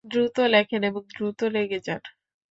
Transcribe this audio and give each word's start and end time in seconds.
দ্রুত 0.05 0.37
লেখেন 0.47 0.81
এবং 0.83 1.01
দ্রুত 1.15 1.39
রেগে 1.53 1.79
যান। 1.79 2.01